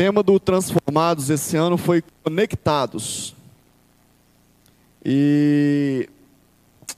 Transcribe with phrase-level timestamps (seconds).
[0.00, 3.36] tema do Transformados esse ano foi Conectados.
[5.04, 6.08] E,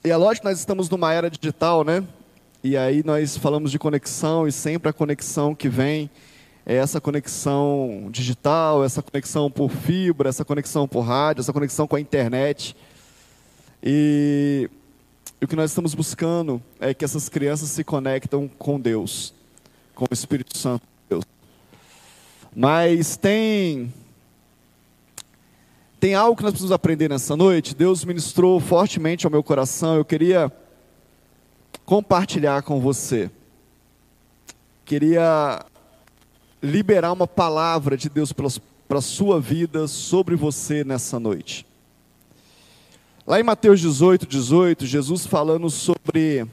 [0.05, 2.01] e é lógico que nós estamos numa era digital, né?
[2.63, 6.09] E aí nós falamos de conexão e sempre a conexão que vem
[6.65, 11.97] é essa conexão digital, essa conexão por fibra, essa conexão por rádio, essa conexão com
[11.97, 12.73] a internet.
[13.83, 14.69] E,
[15.41, 19.33] e o que nós estamos buscando é que essas crianças se conectam com Deus,
[19.93, 20.92] com o Espírito Santo.
[22.55, 23.91] Mas tem
[25.99, 27.73] tem algo que nós precisamos aprender nessa noite.
[27.73, 29.95] Deus ministrou fortemente ao meu coração.
[29.95, 30.51] Eu queria
[31.85, 33.31] compartilhar com você.
[34.83, 35.65] Queria
[36.61, 41.65] liberar uma palavra de Deus para a sua vida sobre você nessa noite.
[43.25, 46.45] Lá em Mateus 18, 18, Jesus falando sobre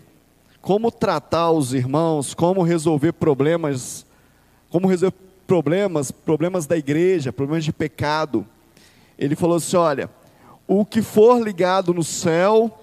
[0.62, 4.06] como tratar os irmãos, como resolver problemas,
[4.68, 8.46] como resolver problemas, problemas da igreja, problemas de pecado.
[9.18, 10.08] Ele falou assim: olha,
[10.64, 12.80] o que for ligado no céu,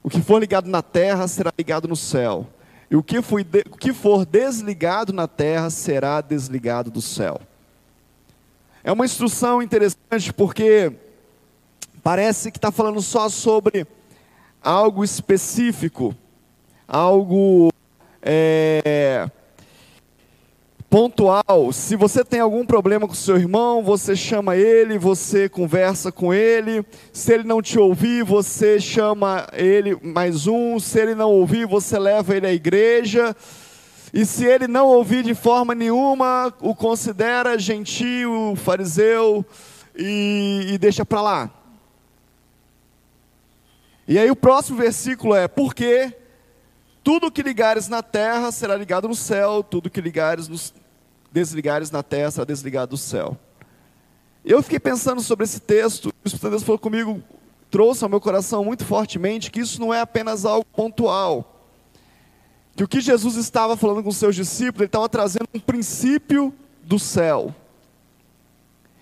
[0.00, 2.46] o que for ligado na terra será ligado no céu.
[2.88, 7.40] E o que, foi de, o que for desligado na terra será desligado do céu.
[8.84, 10.92] É uma instrução interessante porque
[12.00, 13.84] parece que está falando só sobre
[14.62, 16.14] algo específico,
[16.86, 17.72] algo
[18.22, 19.28] é,
[20.90, 21.70] pontual.
[21.72, 26.84] Se você tem algum problema com seu irmão, você chama ele, você conversa com ele.
[27.12, 30.80] Se ele não te ouvir, você chama ele mais um.
[30.80, 33.36] Se ele não ouvir, você leva ele à igreja.
[34.12, 39.44] E se ele não ouvir de forma nenhuma, o considera gentil, fariseu
[39.94, 41.50] e, e deixa para lá.
[44.06, 46.14] E aí o próximo versículo é: porque
[47.08, 50.74] tudo que ligares na terra será ligado no céu, tudo que ligares nos
[51.32, 53.34] desligares na terra será desligado do céu.
[54.44, 57.22] Eu fiquei pensando sobre esse texto, o Espírito de Deus falou comigo,
[57.70, 61.64] trouxe ao meu coração muito fortemente que isso não é apenas algo pontual.
[62.76, 66.52] Que o que Jesus estava falando com os seus discípulos, ele estava trazendo um princípio
[66.82, 67.54] do céu.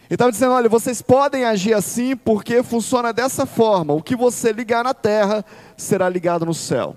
[0.05, 3.95] Ele estava dizendo: olha, vocês podem agir assim porque funciona dessa forma.
[3.95, 5.45] O que você ligar na terra
[5.77, 6.95] será ligado no céu.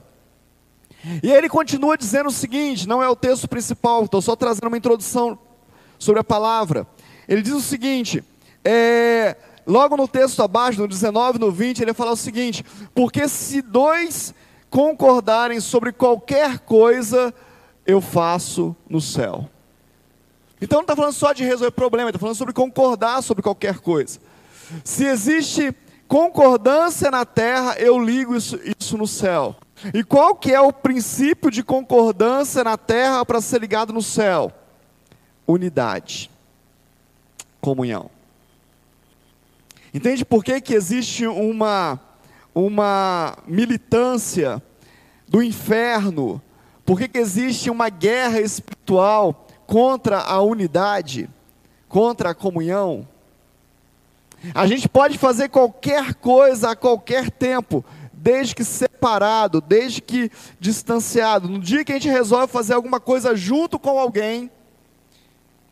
[1.23, 4.77] E ele continua dizendo o seguinte: não é o texto principal, estou só trazendo uma
[4.77, 5.37] introdução
[5.97, 6.87] sobre a palavra.
[7.27, 8.23] Ele diz o seguinte:
[8.63, 13.61] é, logo no texto abaixo, no 19, no 20, ele fala o seguinte: porque se
[13.61, 14.33] dois
[14.69, 17.33] concordarem sobre qualquer coisa,
[17.85, 19.49] eu faço no céu.
[20.61, 24.19] Então não está falando só de resolver problema, está falando sobre concordar sobre qualquer coisa.
[24.83, 25.73] Se existe
[26.07, 29.55] concordância na terra, eu ligo isso, isso no céu.
[29.93, 34.51] E qual que é o princípio de concordância na terra para ser ligado no céu?
[35.47, 36.29] Unidade.
[37.61, 38.09] Comunhão.
[39.93, 41.99] Entende por que, que existe uma,
[42.53, 44.61] uma militância
[45.27, 46.41] do inferno?
[46.85, 51.29] Por que, que existe uma guerra espiritual contra a unidade,
[51.87, 53.07] contra a comunhão.
[54.55, 57.85] A gente pode fazer qualquer coisa a qualquer tempo,
[58.21, 61.47] desde que separado, desde que distanciado.
[61.47, 64.51] No dia que a gente resolve fazer alguma coisa junto com alguém,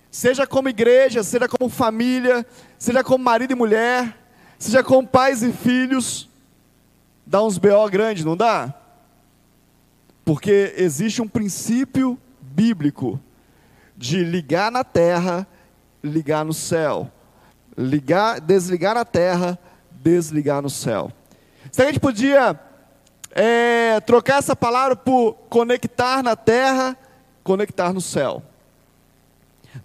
[0.09, 2.46] seja como igreja, seja como família,
[2.80, 4.18] seja como marido e mulher,
[4.57, 6.30] seja como pais e filhos,
[7.25, 8.74] dá uns BO grande, não dá?
[10.24, 13.19] Porque existe um princípio bíblico
[13.96, 15.46] de ligar na terra,
[16.03, 17.12] ligar no céu.
[17.78, 19.59] Ligar, desligar na terra,
[19.91, 21.12] desligar no céu.
[21.72, 22.60] Se a gente podia
[23.32, 26.98] é, trocar essa palavra por conectar na terra,
[27.44, 28.44] conectar no céu.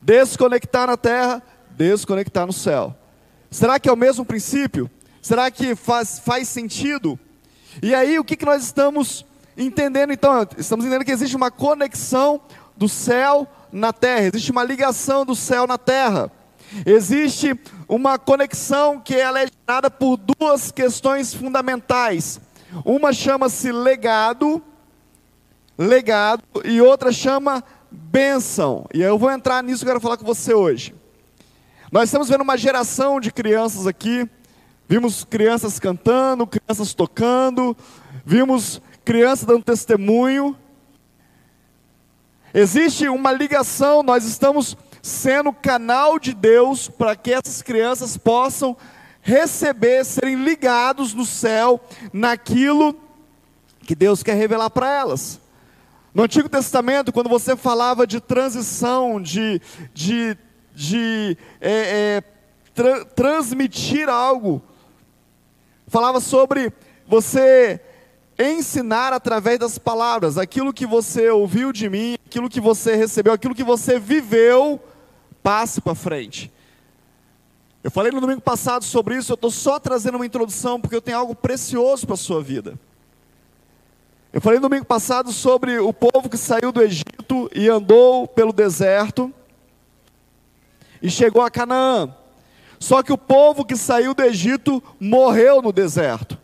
[0.00, 2.96] Desconectar na terra, desconectar no céu.
[3.50, 4.90] Será que é o mesmo princípio?
[5.20, 7.18] Será que faz, faz sentido?
[7.82, 9.24] E aí, o que, que nós estamos
[9.56, 10.46] entendendo então?
[10.56, 12.40] Estamos entendendo que existe uma conexão
[12.76, 16.30] do céu na terra, existe uma ligação do céu na terra.
[16.86, 17.58] Existe
[17.88, 22.40] uma conexão que ela é gerada por duas questões fundamentais.
[22.84, 24.62] Uma chama-se legado,
[25.76, 28.86] legado, e outra chama bênção.
[28.94, 30.94] E eu vou entrar nisso que eu quero falar com você hoje.
[31.90, 34.28] Nós estamos vendo uma geração de crianças aqui.
[34.88, 37.76] Vimos crianças cantando, crianças tocando,
[38.24, 40.56] vimos crianças dando testemunho.
[42.54, 48.76] Existe uma ligação, nós estamos sendo canal de Deus para que essas crianças possam
[49.20, 51.80] receber, serem ligados no céu
[52.12, 52.96] naquilo
[53.80, 55.40] que Deus quer revelar para elas.
[56.14, 59.60] No Antigo Testamento, quando você falava de transição, de,
[59.92, 60.38] de
[60.74, 62.22] de é, é,
[62.74, 64.62] tra transmitir algo.
[65.86, 66.72] Falava sobre
[67.06, 67.80] você
[68.38, 73.54] ensinar através das palavras, aquilo que você ouviu de mim, aquilo que você recebeu, aquilo
[73.54, 74.80] que você viveu,
[75.42, 76.52] passe para frente.
[77.82, 81.02] Eu falei no domingo passado sobre isso, eu estou só trazendo uma introdução porque eu
[81.02, 82.78] tenho algo precioso para a sua vida.
[84.32, 88.52] Eu falei no domingo passado sobre o povo que saiu do Egito e andou pelo
[88.52, 89.32] deserto
[91.02, 92.14] e chegou a Canaã.
[92.78, 96.38] Só que o povo que saiu do Egito morreu no deserto.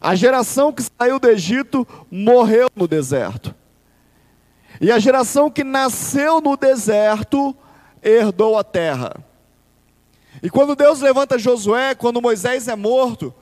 [0.00, 3.54] A geração que saiu do Egito morreu no deserto.
[4.80, 7.56] E a geração que nasceu no deserto
[8.06, 9.16] herdou a terra.
[10.42, 13.34] E quando Deus levanta Josué, quando Moisés é morto,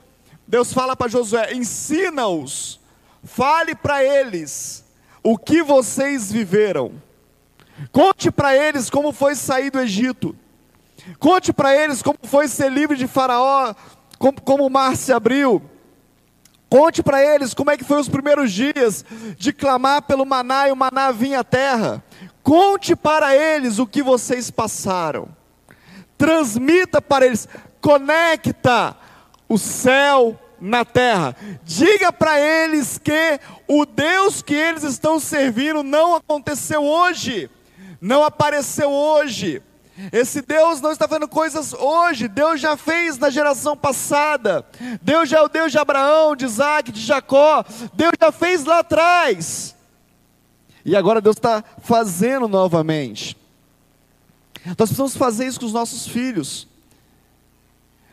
[0.47, 2.79] Deus fala para Josué: ensina-os,
[3.23, 4.83] fale para eles
[5.23, 6.93] o que vocês viveram.
[7.91, 10.35] Conte para eles como foi sair do Egito.
[11.19, 13.75] Conte para eles como foi ser livre de Faraó,
[14.17, 15.61] como, como o mar se abriu.
[16.75, 19.05] Conte para eles como é que foi os primeiros dias
[19.37, 22.03] de clamar pelo maná e o maná vinha à terra.
[22.43, 25.29] Conte para eles o que vocês passaram
[26.17, 27.47] transmita para eles,
[27.81, 28.95] conecta
[29.47, 31.35] o céu na terra.
[31.63, 37.49] Diga para eles que o Deus que eles estão servindo não aconteceu hoje,
[38.01, 39.61] não apareceu hoje.
[40.11, 44.65] Esse Deus não está fazendo coisas hoje, Deus já fez na geração passada.
[45.01, 47.63] Deus já é o Deus de Abraão, de Isaac, de Jacó.
[47.93, 49.73] Deus já fez lá atrás.
[50.83, 53.37] E agora Deus está fazendo novamente.
[54.65, 56.67] Nós precisamos fazer isso com os nossos filhos.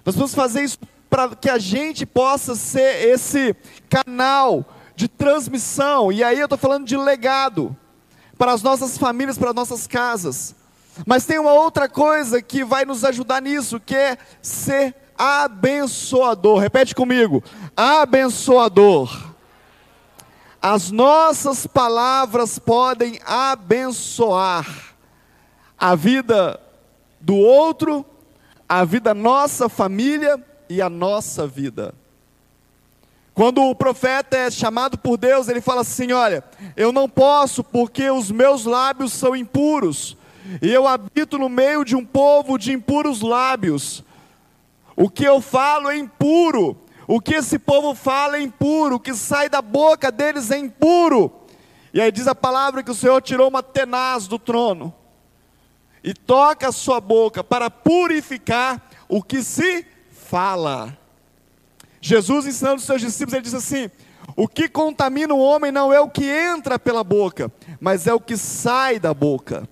[0.04, 0.78] Nós precisamos fazer isso
[1.10, 3.54] para que a gente possa ser esse
[3.90, 4.64] canal
[4.94, 6.12] de transmissão.
[6.12, 7.76] E aí eu estou falando de legado
[8.38, 10.54] para as nossas famílias, para as nossas casas.
[11.06, 16.58] Mas tem uma outra coisa que vai nos ajudar nisso, que é ser abençoador.
[16.58, 17.42] Repete comigo:
[17.76, 19.32] abençoador.
[20.60, 24.94] As nossas palavras podem abençoar
[25.76, 26.60] a vida
[27.20, 28.06] do outro,
[28.68, 31.94] a vida nossa família e a nossa vida.
[33.34, 36.44] Quando o profeta é chamado por Deus, ele fala assim: Olha,
[36.76, 40.16] eu não posso porque os meus lábios são impuros,
[40.60, 44.02] e eu habito no meio de um povo de impuros lábios.
[44.96, 49.14] O que eu falo é impuro, o que esse povo fala é impuro, o que
[49.14, 51.32] sai da boca deles é impuro.
[51.94, 54.94] E aí diz a palavra que o Senhor tirou uma tenaz do trono
[56.02, 60.96] e toca a sua boca para purificar o que se fala.
[62.00, 63.90] Jesus ensinando os seus discípulos, ele diz assim:
[64.36, 67.50] o que contamina o homem não é o que entra pela boca,
[67.80, 69.68] mas é o que sai da boca.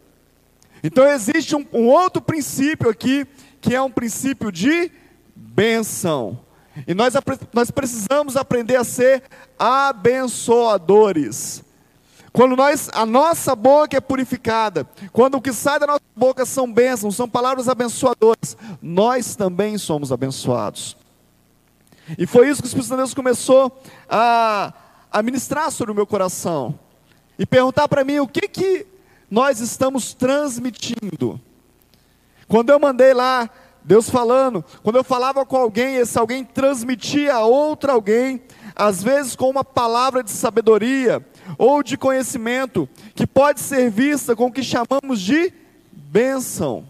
[0.82, 3.27] Então existe um, um outro princípio aqui,
[3.61, 4.91] que é um princípio de
[5.35, 6.38] benção.
[6.87, 7.15] E nós,
[7.53, 9.23] nós precisamos aprender a ser
[9.59, 11.62] abençoadores.
[12.32, 16.73] Quando nós, a nossa boca é purificada, quando o que sai da nossa boca são
[16.73, 20.97] bênçãos, são palavras abençoadoras, nós também somos abençoados.
[22.17, 24.73] E foi isso que o Espírito de Deus começou a,
[25.11, 26.79] a ministrar sobre o meu coração.
[27.38, 28.87] E perguntar para mim o que, que
[29.31, 31.41] nós estamos transmitindo.
[32.49, 33.49] Quando eu mandei lá,
[33.84, 38.43] Deus falando, quando eu falava com alguém, esse alguém transmitia a outra alguém,
[38.75, 41.25] às vezes com uma palavra de sabedoria,
[41.56, 45.53] ou de conhecimento, que pode ser vista com o que chamamos de
[45.93, 46.84] bênção.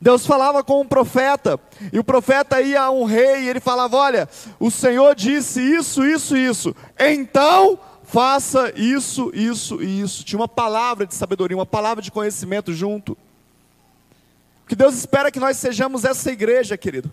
[0.00, 1.60] Deus falava com um profeta,
[1.92, 6.04] e o profeta ia a um rei, e ele falava: Olha, o Senhor disse isso,
[6.04, 10.24] isso, isso, então faça isso, isso e isso.
[10.24, 13.16] Tinha uma palavra de sabedoria, uma palavra de conhecimento junto.
[14.66, 17.12] Que Deus espera é que nós sejamos essa igreja, querido,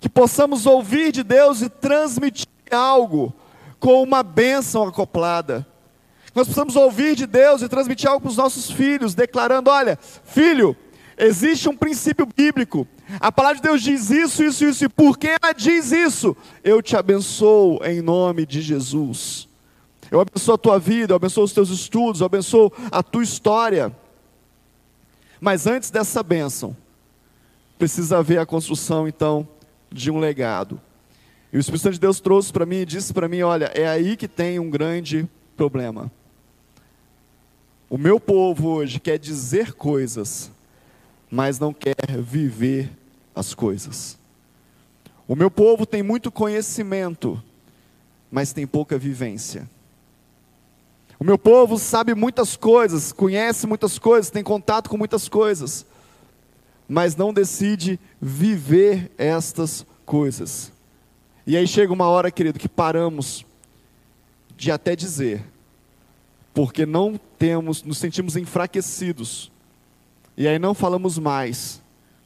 [0.00, 3.34] que possamos ouvir de Deus e transmitir algo
[3.80, 5.66] com uma bênção acoplada.
[6.34, 10.76] Nós precisamos ouvir de Deus e transmitir algo para os nossos filhos, declarando: olha, filho,
[11.16, 12.86] existe um princípio bíblico.
[13.20, 16.96] A palavra de Deus diz isso, isso, isso, e porque ela diz isso, eu te
[16.96, 19.48] abençoo em nome de Jesus.
[20.14, 23.92] Eu abençoo a tua vida, eu abençoo os teus estudos, eu abençoo a tua história.
[25.40, 26.76] Mas antes dessa bênção,
[27.76, 29.48] precisa haver a construção então
[29.90, 30.80] de um legado.
[31.52, 33.88] E o Espírito Santo de Deus trouxe para mim e disse para mim: olha, é
[33.88, 36.08] aí que tem um grande problema.
[37.90, 40.48] O meu povo hoje quer dizer coisas,
[41.28, 42.88] mas não quer viver
[43.34, 44.16] as coisas.
[45.26, 47.42] O meu povo tem muito conhecimento,
[48.30, 49.73] mas tem pouca vivência.
[51.18, 55.86] O meu povo sabe muitas coisas, conhece muitas coisas, tem contato com muitas coisas,
[56.88, 60.72] mas não decide viver estas coisas.
[61.46, 63.44] E aí chega uma hora, querido, que paramos
[64.56, 65.44] de até dizer,
[66.52, 69.50] porque não temos, nos sentimos enfraquecidos,
[70.36, 71.80] e aí não falamos mais,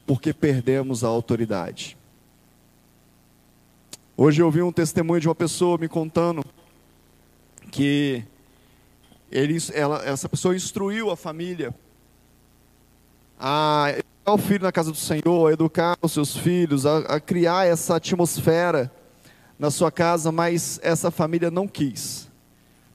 [0.05, 1.97] porque perdemos a autoridade.
[4.17, 6.43] Hoje eu ouvi um testemunho de uma pessoa me contando
[7.71, 8.23] que
[9.31, 11.73] ele, ela, essa pessoa instruiu a família
[13.39, 17.19] a educar o filho na casa do Senhor, a educar os seus filhos, a, a
[17.19, 18.91] criar essa atmosfera
[19.57, 22.27] na sua casa, mas essa família não quis.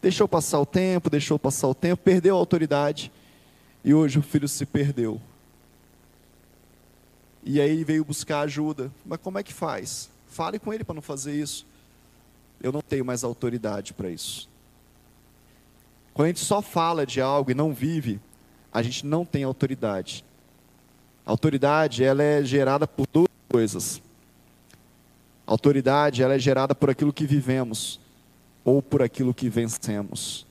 [0.02, 3.10] Deixou passar o tempo, deixou passar o tempo, perdeu a autoridade
[3.82, 5.20] e hoje o filho se perdeu.
[7.42, 8.90] E aí veio buscar ajuda.
[9.04, 10.08] Mas como é que faz?
[10.28, 11.66] Fale com ele para não fazer isso.
[12.62, 14.48] Eu não tenho mais autoridade para isso.
[16.14, 18.20] Quando a gente só fala de algo e não vive,
[18.72, 20.24] a gente não tem autoridade.
[21.26, 24.00] A autoridade, ela é gerada por duas coisas.
[25.44, 27.98] A autoridade, ela é gerada por aquilo que vivemos
[28.64, 30.46] ou por aquilo que vencemos.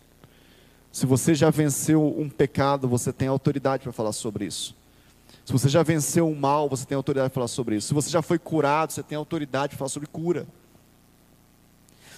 [0.91, 4.75] Se você já venceu um pecado, você tem autoridade para falar sobre isso.
[5.45, 7.87] Se você já venceu o mal, você tem autoridade para falar sobre isso.
[7.87, 10.45] Se você já foi curado, você tem autoridade para falar sobre cura.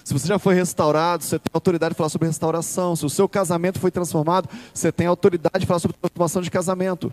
[0.06, 2.94] Se você já foi restaurado, você tem autoridade para falar sobre restauração.
[2.94, 7.12] Se o seu casamento foi transformado, você tem autoridade para falar sobre transformação de casamento.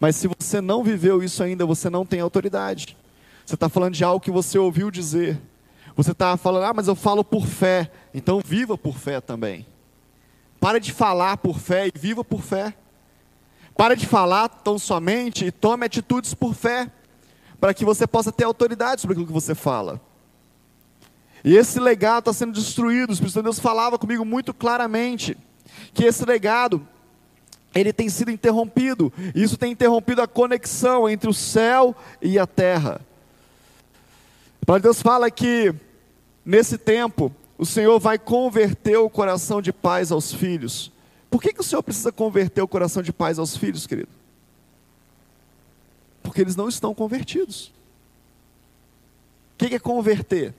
[0.00, 2.96] Mas se você não viveu isso ainda, você não tem autoridade.
[3.44, 5.38] Você está falando de algo que você ouviu dizer.
[5.94, 7.90] Você está falando, ah, mas eu falo por fé.
[8.14, 9.66] Então viva por fé também.
[10.58, 12.72] Para de falar por fé e viva por fé.
[13.76, 16.90] Para de falar tão somente e tome atitudes por fé,
[17.60, 20.00] para que você possa ter autoridade sobre aquilo que você fala.
[21.44, 23.10] E esse legado está sendo destruído.
[23.10, 25.36] O Espírito de Deus falava comigo muito claramente
[25.94, 26.86] que esse legado
[27.74, 29.12] ele tem sido interrompido.
[29.34, 33.00] Isso tem interrompido a conexão entre o céu e a terra.
[34.62, 35.74] A palavra de Deus fala que
[36.44, 40.92] nesse tempo o Senhor vai converter o coração de pais aos filhos
[41.30, 44.08] por que, que o Senhor precisa converter o coração de pais aos filhos, querido?
[46.22, 47.68] Porque eles não estão convertidos.
[49.54, 50.52] O que, que é converter?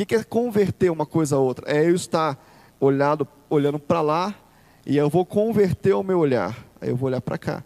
[0.00, 1.70] Que, que é converter uma coisa a outra?
[1.70, 2.42] É eu estar
[2.80, 4.34] olhado, olhando para lá
[4.86, 6.56] e eu vou converter o meu olhar.
[6.80, 7.62] Aí eu vou olhar para cá.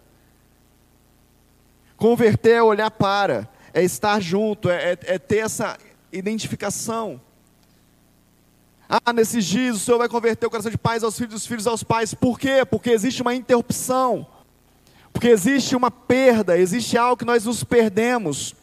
[1.97, 5.79] Converter é olhar para, é estar junto, é, é, é ter essa
[6.12, 7.21] identificação.
[8.88, 11.69] Ah, nesses dias o Senhor vai converter o coração de pais aos filhos, dos filhos
[11.69, 12.14] aos pais.
[12.14, 12.64] Por quê?
[12.69, 14.26] Porque existe uma interrupção.
[15.12, 18.57] Porque existe uma perda, existe algo que nós nos perdemos.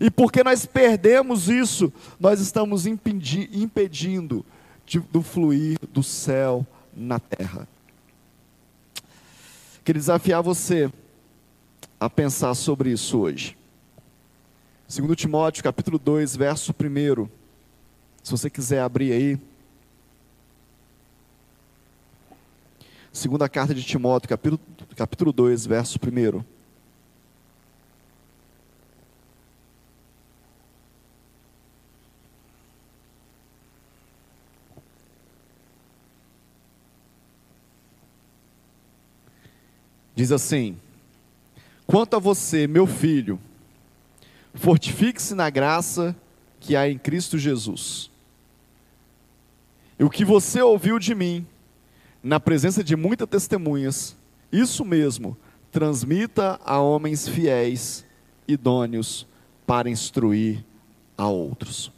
[0.00, 4.44] E porque nós perdemos isso, nós estamos impedi impedindo
[4.86, 7.68] de, do fluir do céu na terra.
[9.84, 10.92] Queria desafiar você
[11.98, 13.56] a pensar sobre isso hoje.
[14.86, 17.28] Segundo Timóteo, capítulo 2, verso 1.
[18.22, 19.38] Se você quiser abrir aí,
[23.18, 24.60] Segunda carta de Timóteo, capítulo,
[24.94, 26.57] capítulo 2, verso 1.
[40.18, 40.76] Diz assim:
[41.86, 43.38] Quanto a você, meu filho,
[44.52, 46.16] fortifique-se na graça
[46.58, 48.10] que há em Cristo Jesus.
[49.96, 51.46] E o que você ouviu de mim,
[52.20, 54.16] na presença de muitas testemunhas,
[54.50, 55.36] isso mesmo,
[55.70, 58.04] transmita a homens fiéis,
[58.48, 59.24] idôneos,
[59.64, 60.64] para instruir
[61.16, 61.92] a outros.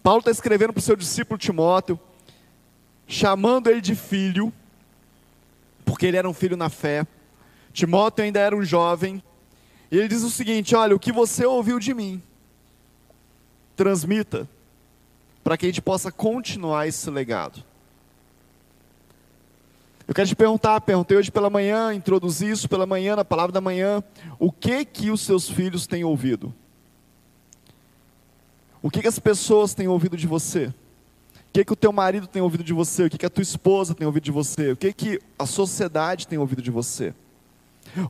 [0.00, 1.98] Paulo está escrevendo para o seu discípulo Timóteo,
[3.08, 4.52] chamando ele de filho,
[5.94, 7.06] porque ele era um filho na fé.
[7.72, 9.22] Timóteo ainda era um jovem,
[9.92, 12.20] e ele diz o seguinte: Olha, o que você ouviu de mim,
[13.76, 14.48] transmita,
[15.44, 17.62] para que a gente possa continuar esse legado.
[20.08, 23.60] Eu quero te perguntar, perguntei hoje pela manhã, introduzi isso pela manhã, na palavra da
[23.60, 24.02] manhã,
[24.36, 26.52] o que que os seus filhos têm ouvido?
[28.82, 30.74] O que que as pessoas têm ouvido de você?
[31.54, 33.04] Que que o teu marido tem ouvido de você?
[33.04, 34.72] O que que a tua esposa tem ouvido de você?
[34.72, 37.14] O que que a sociedade tem ouvido de você?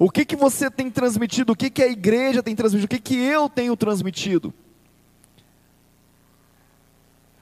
[0.00, 1.52] O que que você tem transmitido?
[1.52, 2.86] O que que a igreja tem transmitido?
[2.86, 4.54] O que que eu tenho transmitido?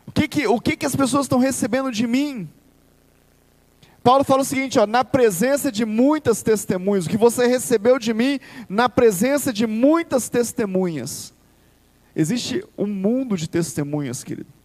[0.05, 2.51] O que que, o que, que as pessoas estão recebendo de mim?
[4.03, 8.13] Paulo fala o seguinte, ó, na presença de muitas testemunhas, o que você recebeu de
[8.13, 11.33] mim, na presença de muitas testemunhas.
[12.17, 14.62] Existe um mundo de testemunhas, querido.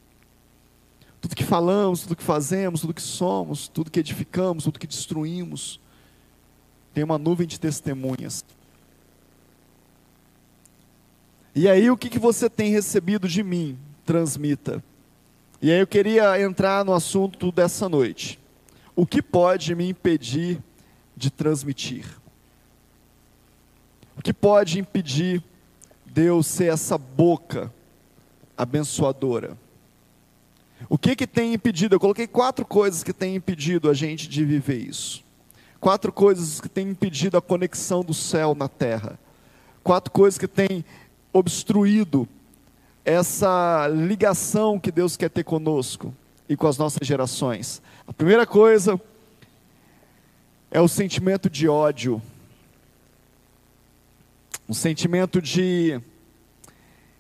[1.28, 5.78] Tudo que falamos, tudo que fazemos, tudo que somos, tudo que edificamos, tudo que destruímos,
[6.94, 8.46] tem uma nuvem de testemunhas.
[11.54, 13.78] E aí, o que, que você tem recebido de mim?
[14.06, 14.82] Transmita.
[15.62, 18.40] E aí, eu queria entrar no assunto dessa noite.
[18.96, 20.64] O que pode me impedir
[21.14, 22.06] de transmitir?
[24.16, 25.44] O que pode impedir
[26.06, 27.70] Deus ser essa boca
[28.56, 29.58] abençoadora?
[30.90, 31.96] O que que tem impedido?
[31.96, 35.24] Eu coloquei quatro coisas que têm impedido a gente de viver isso.
[35.80, 39.20] Quatro coisas que têm impedido a conexão do céu na terra.
[39.84, 40.84] Quatro coisas que têm
[41.34, 42.28] obstruído
[43.04, 46.14] essa ligação que Deus quer ter conosco
[46.50, 47.82] e com as nossas gerações.
[48.06, 49.00] A primeira coisa
[50.70, 52.22] é o sentimento de ódio,
[54.68, 56.02] um sentimento de,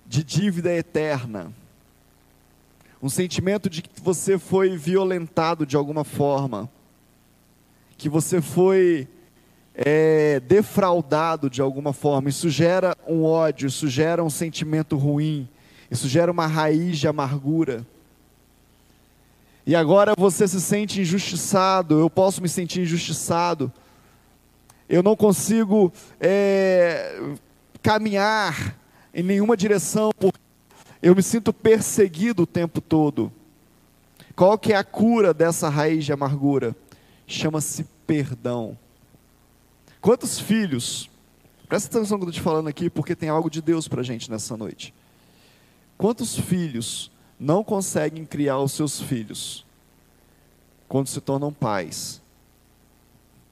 [0.06, 1.54] de dívida eterna,
[3.02, 6.70] um sentimento de que você foi violentado de alguma forma,
[7.98, 9.08] que você foi
[9.74, 12.30] é, defraudado de alguma forma.
[12.30, 15.48] Isso gera um ódio, isso gera um sentimento ruim,
[15.90, 17.86] isso gera uma raiz de amargura.
[19.66, 23.72] E agora você se sente injustiçado, eu posso me sentir injustiçado.
[24.90, 27.36] Eu não consigo é,
[27.84, 28.78] caminhar
[29.14, 30.40] em nenhuma direção, porque
[31.02, 33.32] eu me sinto perseguido o tempo todo.
[34.36, 36.76] Qual que é a cura dessa raiz de amargura?
[37.26, 38.78] Chama-se perdão.
[40.00, 41.10] Quantos filhos,
[41.68, 44.04] presta atenção que eu estou te falando aqui, porque tem algo de Deus para a
[44.04, 44.94] gente nessa noite.
[45.98, 49.66] Quantos filhos não conseguem criar os seus filhos
[50.88, 52.22] quando se tornam pais,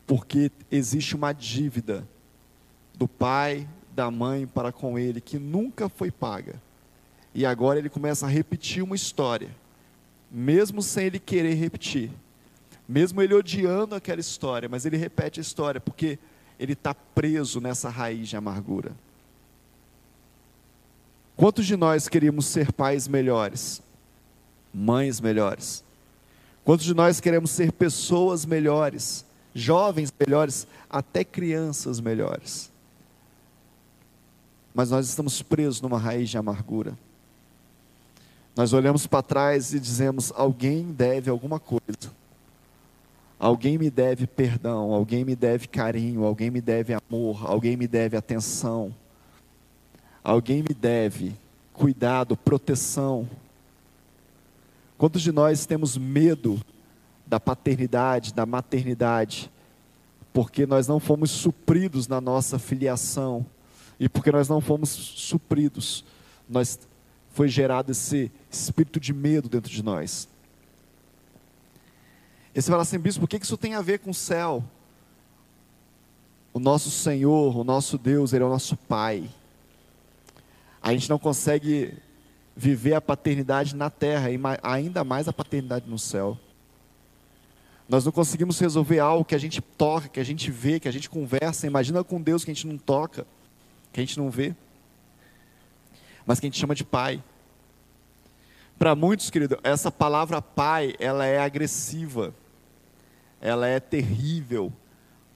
[0.08, 2.08] porque existe uma dívida
[2.94, 6.62] do pai, da mãe para com ele que nunca foi paga.
[7.36, 9.50] E agora ele começa a repetir uma história,
[10.32, 12.10] mesmo sem ele querer repetir,
[12.88, 16.18] mesmo ele odiando aquela história, mas ele repete a história porque
[16.58, 18.94] ele está preso nessa raiz de amargura.
[21.36, 23.82] Quantos de nós queríamos ser pais melhores,
[24.74, 25.84] mães melhores?
[26.64, 32.72] Quantos de nós queremos ser pessoas melhores, jovens melhores, até crianças melhores?
[34.74, 36.98] Mas nós estamos presos numa raiz de amargura.
[38.56, 42.16] Nós olhamos para trás e dizemos: alguém deve alguma coisa.
[43.38, 48.16] Alguém me deve perdão, alguém me deve carinho, alguém me deve amor, alguém me deve
[48.16, 48.94] atenção.
[50.24, 51.36] Alguém me deve
[51.74, 53.30] cuidado, proteção.
[54.98, 56.60] Quantos de nós temos medo
[57.28, 59.52] da paternidade, da maternidade,
[60.34, 63.46] porque nós não fomos supridos na nossa filiação
[64.00, 66.04] e porque nós não fomos supridos,
[66.50, 66.80] nós
[67.36, 70.28] foi gerado esse espírito de medo dentro de nós.
[72.56, 74.64] E você fala assim, bispo, por que isso tem a ver com o céu?
[76.52, 79.30] O nosso Senhor, o nosso Deus, Ele é o nosso Pai
[80.86, 81.98] a gente não consegue
[82.56, 86.38] viver a paternidade na terra e ainda mais a paternidade no céu.
[87.90, 90.92] Nós não conseguimos resolver algo que a gente toca, que a gente vê, que a
[90.92, 91.66] gente conversa.
[91.66, 93.26] Imagina com Deus que a gente não toca,
[93.92, 94.56] que a gente não vê,
[96.26, 97.24] mas que a gente chama de pai.
[98.78, 102.34] Para muitos, querido, essa palavra pai, ela é agressiva,
[103.40, 104.72] ela é terrível,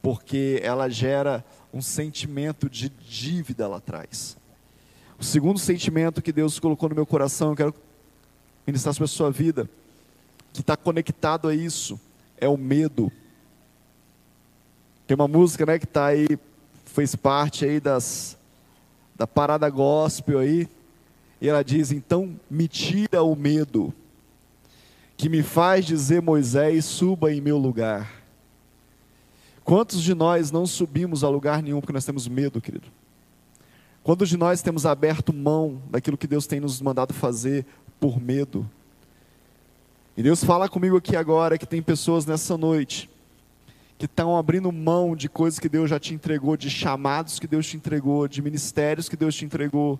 [0.01, 4.37] porque ela gera um sentimento de dívida lá atrás.
[5.17, 7.75] O segundo sentimento que Deus colocou no meu coração, eu quero
[8.65, 9.69] ministrar sobre a sua vida,
[10.51, 11.99] que está conectado a isso,
[12.37, 13.11] é o medo.
[15.05, 16.27] Tem uma música, né, que está aí,
[16.85, 18.37] fez parte aí das
[19.15, 20.65] da parada gospel aí,
[21.41, 23.93] e ela diz: então me tira o medo,
[25.17, 28.19] que me faz dizer Moisés, suba em meu lugar.
[29.63, 32.87] Quantos de nós não subimos a lugar nenhum porque nós temos medo, querido?
[34.01, 37.65] Quantos de nós temos aberto mão daquilo que Deus tem nos mandado fazer
[37.99, 38.67] por medo?
[40.17, 43.09] E Deus fala comigo aqui agora que tem pessoas nessa noite
[43.99, 47.67] que estão abrindo mão de coisas que Deus já te entregou, de chamados que Deus
[47.67, 49.99] te entregou, de ministérios que Deus te entregou.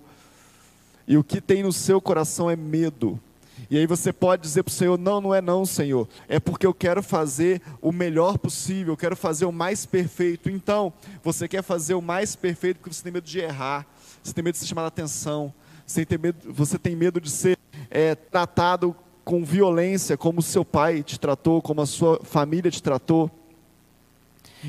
[1.09, 3.19] E o que tem no seu coração é medo.
[3.67, 6.07] E aí você pode dizer para o Senhor: não, não é não, Senhor.
[6.27, 10.51] É porque eu quero fazer o melhor possível, eu quero fazer o mais perfeito.
[10.51, 10.93] Então,
[11.23, 13.87] você quer fazer o mais perfeito porque você tem medo de errar,
[14.21, 15.51] você tem medo de ser chamado a atenção,
[15.83, 17.57] você tem medo, você tem medo de ser
[17.89, 18.95] é, tratado
[19.25, 23.31] com violência, como seu pai te tratou, como a sua família te tratou.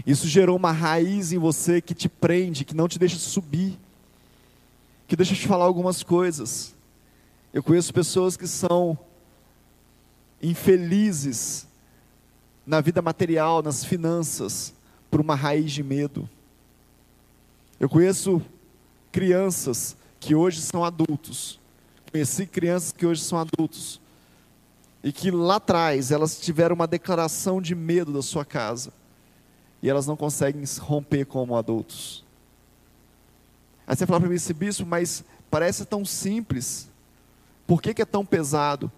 [0.06, 3.78] Isso gerou uma raiz em você que te prende, que não te deixa subir,
[5.10, 6.72] que deixa te falar algumas coisas.
[7.52, 8.96] Eu conheço pessoas que são
[10.40, 11.66] infelizes
[12.64, 14.72] na vida material, nas finanças,
[15.10, 16.30] por uma raiz de medo.
[17.80, 18.40] Eu conheço
[19.10, 21.58] crianças que hoje são adultos.
[22.12, 24.00] Conheci crianças que hoje são adultos.
[25.02, 28.92] E que lá atrás elas tiveram uma declaração de medo da sua casa.
[29.82, 32.24] E elas não conseguem romper como adultos.
[33.90, 36.88] Aí você fala para mim, esse bispo, mas parece tão simples.
[37.66, 38.88] Por que, que é tão pesado?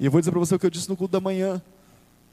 [0.00, 1.62] E eu vou dizer para você o que eu disse no culto da manhã.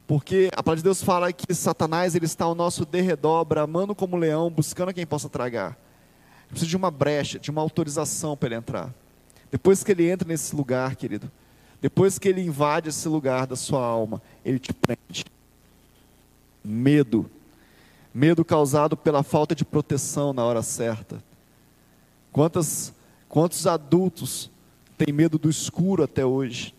[0.08, 4.18] Porque a palavra de Deus fala que Satanás ele está ao nosso derredor, bramando como
[4.18, 5.78] leão, buscando quem possa tragar.
[6.50, 8.92] Precisa de uma brecha, de uma autorização para ele entrar.
[9.52, 11.30] Depois que ele entra nesse lugar, querido,
[11.80, 15.26] depois que ele invade esse lugar da sua alma, ele te prende.
[16.66, 17.30] Medo.
[18.12, 21.29] Medo causado pela falta de proteção na hora certa.
[22.32, 22.94] Quantas,
[23.28, 24.50] quantos adultos
[24.98, 26.74] têm medo do escuro até hoje?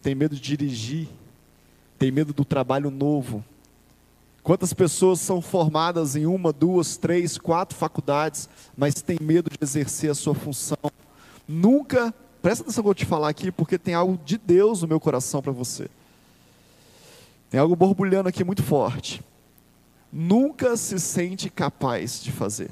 [0.00, 1.08] Tem medo de dirigir?
[1.98, 3.44] Tem medo do trabalho novo?
[4.42, 10.10] Quantas pessoas são formadas em uma, duas, três, quatro faculdades, mas têm medo de exercer
[10.10, 10.78] a sua função?
[11.46, 14.88] Nunca, presta atenção que eu vou te falar aqui, porque tem algo de Deus no
[14.88, 15.88] meu coração para você.
[17.50, 19.22] Tem algo borbulhando aqui muito forte.
[20.12, 22.70] Nunca se sente capaz de fazer.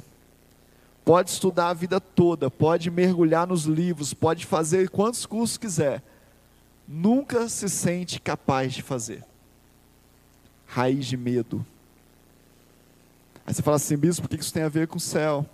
[1.05, 6.03] Pode estudar a vida toda, pode mergulhar nos livros, pode fazer quantos cursos quiser.
[6.87, 9.25] Nunca se sente capaz de fazer
[10.71, 11.67] raiz de medo.
[13.45, 15.45] Aí você fala assim, bispo, por que isso tem a ver com o céu?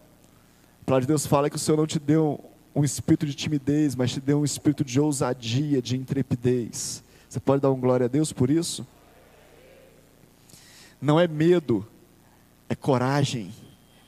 [0.83, 3.95] A palavra de Deus fala que o Senhor não te deu um espírito de timidez,
[3.95, 7.03] mas te deu um espírito de ousadia, de intrepidez.
[7.29, 8.87] Você pode dar um glória a Deus por isso?
[11.01, 11.87] Não é medo,
[12.69, 13.53] é coragem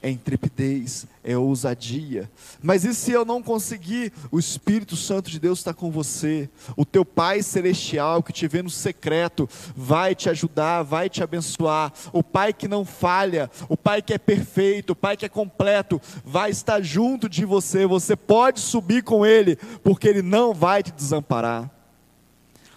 [0.09, 2.31] é intrepidez, é ousadia.
[2.63, 4.13] Mas e se eu não conseguir?
[4.31, 6.49] O Espírito Santo de Deus está com você.
[6.77, 11.93] O teu Pai Celestial que te vê no secreto vai te ajudar, vai te abençoar.
[12.13, 16.01] O Pai que não falha, o Pai que é perfeito, o Pai que é completo,
[16.25, 17.87] vai estar junto de você.
[17.87, 21.71] Você pode subir com Ele, porque Ele não vai te desamparar.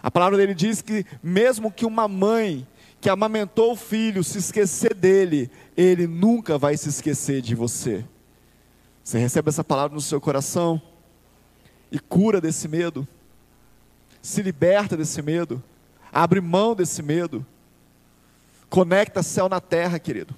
[0.04, 2.68] A palavra dele diz que, mesmo que uma mãe
[3.02, 8.06] que amamentou o filho se esquecer dele, ele nunca vai se esquecer de você.
[9.04, 10.80] Você recebe essa palavra no seu coração
[11.92, 13.08] e cura desse medo,
[14.22, 15.62] se liberta desse medo,
[16.14, 17.44] abre mão desse medo,
[18.70, 20.36] conecta céu na terra, querido,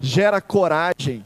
[0.00, 1.22] gera coragem.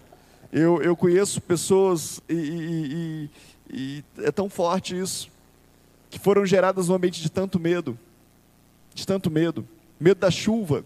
[0.53, 3.31] Eu, eu conheço pessoas, e, e,
[3.71, 5.31] e, e é tão forte isso,
[6.11, 7.97] que foram geradas num ambiente de tanto medo,
[8.93, 9.67] de tanto medo
[10.05, 10.85] medo da chuva,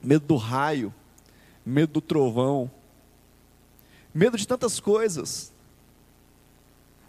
[0.00, 0.94] medo do raio,
[1.64, 2.70] medo do trovão,
[4.14, 5.52] medo de tantas coisas,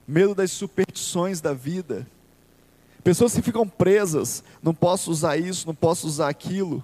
[0.07, 2.07] medo das superstições da vida.
[3.03, 6.83] Pessoas que ficam presas, não posso usar isso, não posso usar aquilo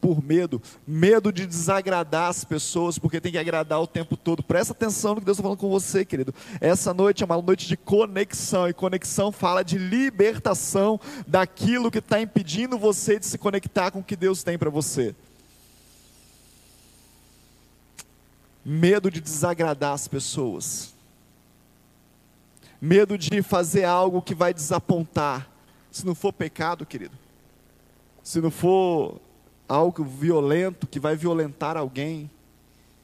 [0.00, 4.42] por medo, medo de desagradar as pessoas, porque tem que agradar o tempo todo.
[4.42, 6.34] Presta atenção no que Deus está falando com você, querido.
[6.60, 12.20] Essa noite é uma noite de conexão, e conexão fala de libertação daquilo que está
[12.20, 15.14] impedindo você de se conectar com o que Deus tem para você.
[18.64, 20.94] Medo de desagradar as pessoas,
[22.80, 25.48] medo de fazer algo que vai desapontar,
[25.90, 27.16] se não for pecado, querido,
[28.22, 29.18] se não for
[29.68, 32.30] algo violento que vai violentar alguém,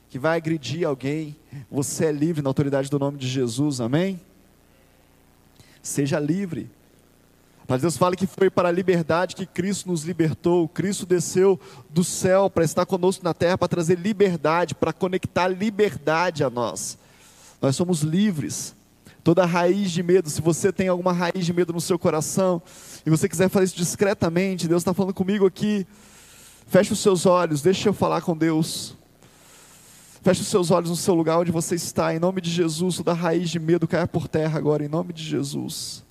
[0.09, 1.37] que vai agredir alguém,
[1.70, 4.20] você é livre na autoridade do nome de Jesus, amém?
[5.83, 6.70] Seja livre.
[7.66, 10.68] Mas Deus fala que foi para a liberdade que Cristo nos libertou.
[10.68, 16.44] Cristo desceu do céu para estar conosco na terra, para trazer liberdade, para conectar liberdade
[16.44, 16.98] a nós.
[17.61, 18.74] Nós somos livres.
[19.22, 22.61] Toda raiz de medo, se você tem alguma raiz de medo no seu coração,
[23.07, 25.87] e você quiser fazer isso discretamente, Deus está falando comigo aqui.
[26.66, 28.96] Feche os seus olhos, deixe eu falar com Deus.
[30.22, 32.96] Feche os seus olhos no seu lugar onde você está, em nome de Jesus.
[32.96, 36.03] Toda raiz de medo caia por terra agora, em nome de Jesus.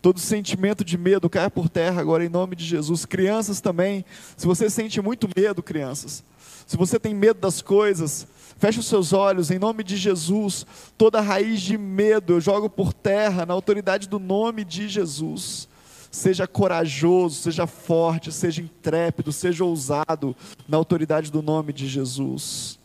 [0.00, 3.04] Todo sentimento de medo caia por terra agora, em nome de Jesus.
[3.04, 4.04] Crianças também,
[4.36, 6.24] se você sente muito medo, crianças,
[6.66, 8.26] se você tem medo das coisas,
[8.58, 10.66] feche os seus olhos, em nome de Jesus.
[10.96, 15.68] Toda raiz de medo eu jogo por terra, na autoridade do nome de Jesus.
[16.10, 20.34] Seja corajoso, seja forte, seja intrépido, seja ousado
[20.68, 22.78] na autoridade do nome de Jesus.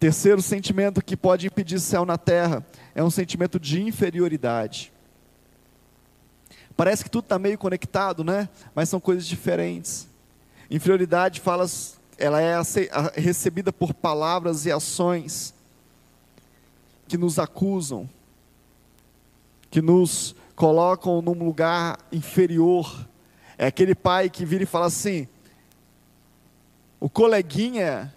[0.00, 4.90] Terceiro sentimento que pode impedir céu na terra é um sentimento de inferioridade.
[6.74, 8.48] Parece que tudo está meio conectado, né?
[8.74, 10.08] Mas são coisas diferentes.
[10.70, 11.66] Inferioridade fala,
[12.16, 12.54] ela é
[13.14, 15.52] recebida por palavras e ações
[17.06, 18.08] que nos acusam,
[19.70, 23.08] que nos colocam num lugar inferior.
[23.56, 25.26] É aquele pai que vira e fala assim:
[27.00, 28.14] o coleguinha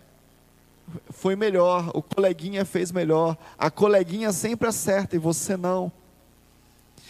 [1.09, 5.89] foi melhor, o coleguinha fez melhor, a coleguinha sempre acerta e você não.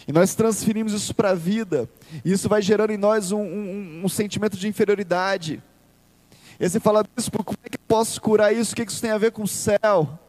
[0.07, 1.89] E nós transferimos isso para a vida,
[2.23, 5.63] e isso vai gerando em nós um, um, um sentimento de inferioridade.
[6.59, 8.73] E você fala, bispo, como é que eu posso curar isso?
[8.73, 10.19] O que isso tem a ver com o céu?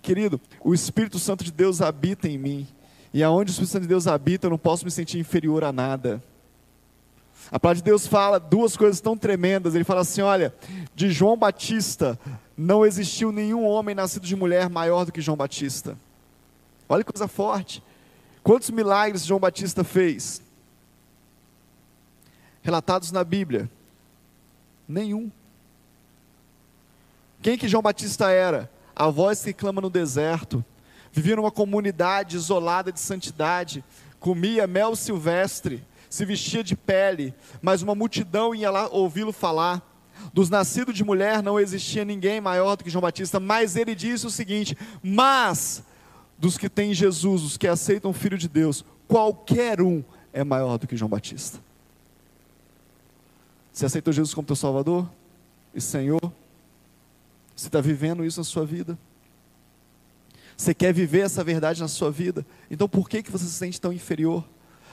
[0.00, 2.68] Querido, o Espírito Santo de Deus habita em mim,
[3.12, 5.72] e aonde o Espírito Santo de Deus habita, eu não posso me sentir inferior a
[5.72, 6.22] nada.
[7.50, 9.74] A palavra de Deus fala duas coisas tão tremendas.
[9.74, 10.54] Ele fala assim: olha,
[10.94, 12.18] de João Batista
[12.56, 15.96] não existiu nenhum homem nascido de mulher maior do que João Batista.
[16.88, 17.82] Olha que coisa forte.
[18.42, 20.42] Quantos milagres João Batista fez?
[22.62, 23.70] Relatados na Bíblia?
[24.86, 25.30] Nenhum.
[27.40, 28.70] Quem que João Batista era?
[28.94, 30.64] A voz que clama no deserto.
[31.12, 33.84] Vivia numa comunidade isolada de santidade,
[34.20, 39.82] comia mel silvestre, se vestia de pele, mas uma multidão ia lá ouvi-lo falar.
[40.32, 44.26] Dos nascidos de mulher não existia ninguém maior do que João Batista, mas ele disse
[44.26, 45.82] o seguinte: Mas
[46.36, 50.78] dos que têm Jesus, os que aceitam o Filho de Deus, qualquer um é maior
[50.78, 51.58] do que João Batista.
[53.72, 55.08] Você aceitou Jesus como teu Salvador
[55.74, 56.20] e Senhor?
[57.54, 58.98] Você está vivendo isso na sua vida?
[60.58, 62.44] Você quer viver essa verdade na sua vida?
[62.68, 64.44] Então por que, que você se sente tão inferior?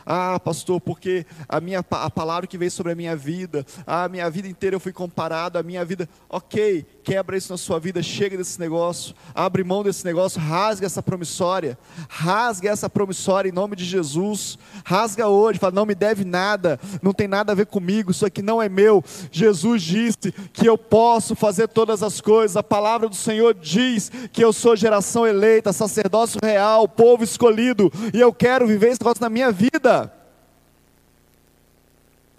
[0.05, 4.29] Ah, pastor, porque a minha a palavra que veio sobre a minha vida, a minha
[4.29, 8.35] vida inteira eu fui comparado, a minha vida, ok, quebra isso na sua vida, chega
[8.35, 11.77] desse negócio, abre mão desse negócio, rasga essa promissória,
[12.09, 17.13] rasga essa promissória em nome de Jesus, rasga hoje, fala, não me deve nada, não
[17.13, 19.03] tem nada a ver comigo, isso aqui não é meu.
[19.31, 24.43] Jesus disse que eu posso fazer todas as coisas, a palavra do Senhor diz que
[24.43, 29.29] eu sou geração eleita, sacerdócio real, povo escolhido, e eu quero viver esse negócio na
[29.29, 30.11] minha vida.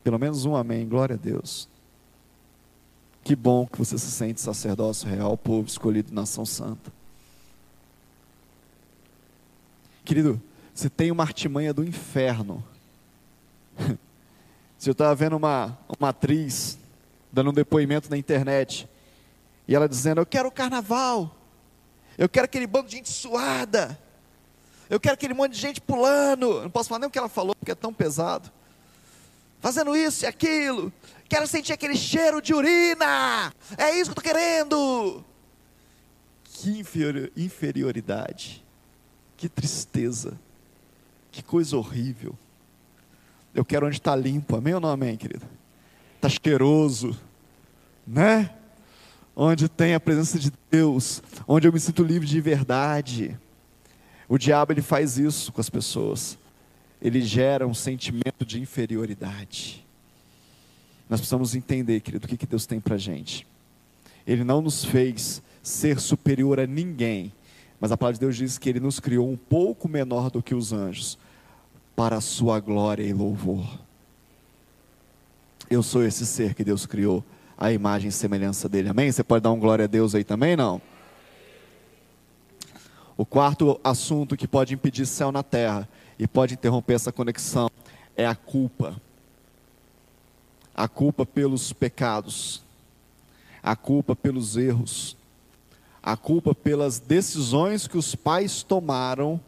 [0.02, 1.68] Pelo menos um amém, glória a Deus.
[3.26, 6.92] Que bom que você se sente sacerdócio real, povo escolhido, nação santa.
[10.04, 10.40] Querido,
[10.72, 12.62] você tem uma artimanha do inferno.
[14.78, 16.78] Se eu estava vendo uma, uma atriz
[17.32, 18.88] dando um depoimento na internet,
[19.66, 21.36] e ela dizendo: Eu quero o carnaval,
[22.16, 23.98] eu quero aquele bando de gente suada,
[24.88, 26.62] eu quero aquele monte de gente pulando.
[26.62, 28.52] Não posso falar nem o que ela falou, porque é tão pesado.
[29.60, 30.92] Fazendo isso e aquilo.
[31.28, 33.52] Quero sentir aquele cheiro de urina.
[33.76, 35.24] É isso que eu estou querendo.
[36.44, 36.84] Que
[37.36, 38.64] inferioridade.
[39.36, 40.38] Que tristeza.
[41.30, 42.34] Que coisa horrível.
[43.54, 44.56] Eu quero onde está limpo.
[44.56, 45.46] Amém ou não amém, querido?
[46.16, 47.18] Está cheiroso.
[48.06, 48.50] Né?
[49.34, 51.22] Onde tem a presença de Deus.
[51.46, 53.38] Onde eu me sinto livre de verdade
[54.28, 56.38] o diabo ele faz isso com as pessoas.
[57.00, 59.85] Ele gera um sentimento de inferioridade.
[61.08, 63.46] Nós precisamos entender, querido, o que, que Deus tem para gente.
[64.26, 67.32] Ele não nos fez ser superior a ninguém,
[67.80, 70.54] mas a palavra de Deus diz que Ele nos criou um pouco menor do que
[70.54, 71.18] os anjos,
[71.94, 73.64] para a sua glória e louvor.
[75.70, 77.24] Eu sou esse ser que Deus criou,
[77.56, 78.88] a imagem e semelhança dele.
[78.88, 79.10] Amém?
[79.10, 80.80] Você pode dar um glória a Deus aí também, não?
[83.16, 85.88] O quarto assunto que pode impedir céu na terra
[86.18, 87.70] e pode interromper essa conexão
[88.14, 89.00] é a culpa.
[90.76, 92.62] A culpa pelos pecados,
[93.62, 95.16] a culpa pelos erros,
[96.02, 99.40] a culpa pelas decisões que os pais tomaram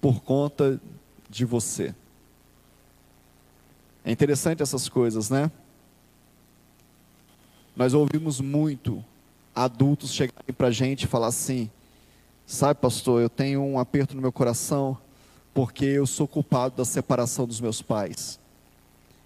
[0.00, 0.80] por conta
[1.28, 1.94] de você.
[4.02, 5.50] É interessante essas coisas, né?
[7.76, 9.04] Nós ouvimos muito
[9.54, 11.70] adultos chegarem para a gente e falar assim:
[12.46, 14.96] Sabe, pastor, eu tenho um aperto no meu coração
[15.52, 18.39] porque eu sou culpado da separação dos meus pais.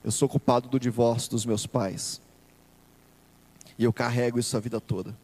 [0.04, 2.20] Eu sou culpado do divórcio dos meus pais.
[3.78, 5.16] E eu carrego isso a vida toda.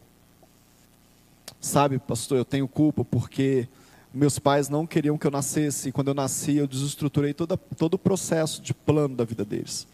[1.59, 3.67] Sabe, pastor, eu tenho culpa porque
[4.13, 7.93] meus pais não queriam que eu nascesse, e quando eu nasci, eu desestruturei toda, todo
[7.93, 9.87] o processo de plano da vida deles.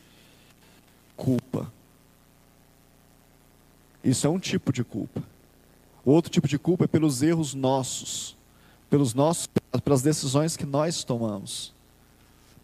[1.16, 1.72] Culpa.
[4.04, 5.22] Isso é um tipo de culpa.
[6.06, 8.36] Outro tipo de culpa é pelos erros nossos,
[8.90, 9.48] pelos nossos,
[9.84, 11.74] pelas decisões que nós tomamos,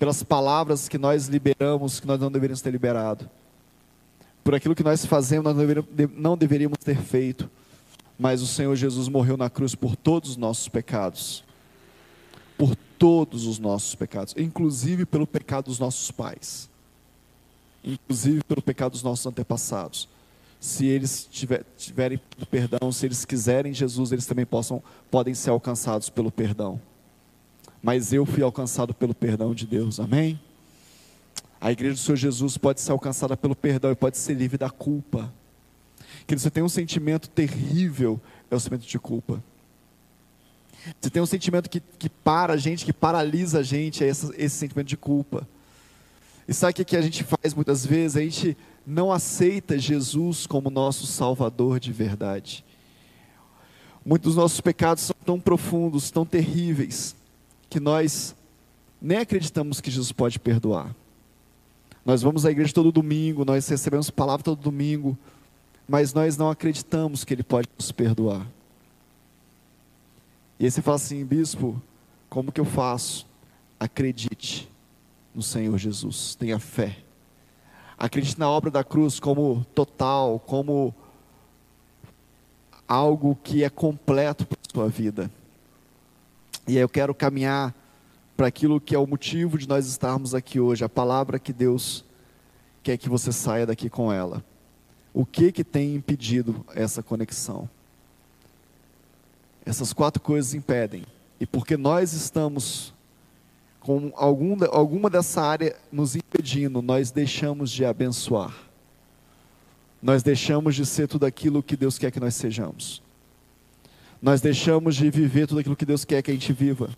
[0.04, 3.30] pelas palavras que nós liberamos que nós não deveríamos ter liberado,
[4.44, 5.56] por aquilo que nós fazemos nós
[6.14, 7.50] não deveríamos ter feito,
[8.20, 11.42] mas o Senhor Jesus morreu na cruz por todos os nossos pecados,
[12.58, 16.70] por todos os nossos pecados, inclusive pelo pecado dos nossos pais,
[17.82, 20.10] inclusive pelo pecado dos nossos antepassados.
[20.60, 22.20] Se eles tiver, tiverem
[22.52, 26.78] perdão, se eles quiserem Jesus, eles também possam, podem ser alcançados pelo perdão.
[27.84, 30.40] Mas eu fui alcançado pelo perdão de Deus, amém?
[31.60, 34.70] A igreja do Senhor Jesus pode ser alcançada pelo perdão e pode ser livre da
[34.70, 35.32] culpa.
[36.26, 39.44] Que você tem um sentimento terrível, é o sentimento de culpa.
[41.02, 44.34] Você tem um sentimento que, que para a gente, que paralisa a gente, é esse,
[44.38, 45.46] esse sentimento de culpa.
[46.48, 48.16] E sabe o que, que a gente faz muitas vezes?
[48.16, 52.64] A gente não aceita Jesus como nosso Salvador de verdade.
[54.06, 57.16] Muitos dos nossos pecados são tão profundos, tão terríveis,
[57.74, 58.36] que nós
[59.02, 60.96] nem acreditamos que Jesus pode perdoar.
[62.06, 65.18] Nós vamos à igreja todo domingo, nós recebemos palavra todo domingo,
[65.88, 68.46] mas nós não acreditamos que Ele pode nos perdoar.
[70.60, 71.82] E aí você fala assim, bispo,
[72.30, 73.26] como que eu faço?
[73.80, 74.70] Acredite
[75.34, 77.00] no Senhor Jesus, tenha fé.
[77.98, 80.94] Acredite na obra da cruz como total, como
[82.88, 85.32] algo que é completo para a sua vida.
[86.68, 87.74] E eu quero caminhar
[88.36, 92.04] para aquilo que é o motivo de nós estarmos aqui hoje, a palavra que Deus
[92.82, 94.44] quer que você saia daqui com ela.
[95.14, 97.70] O que que tem impedido essa conexão?
[99.66, 101.04] Essas quatro coisas impedem.
[101.40, 102.94] E porque nós estamos
[103.80, 108.56] com algum, alguma dessa área nos impedindo, nós deixamos de abençoar.
[110.02, 113.03] Nós deixamos de ser tudo aquilo que Deus quer que nós sejamos.
[114.24, 116.90] Nós deixamos de viver tudo aquilo que Deus quer que a gente viva.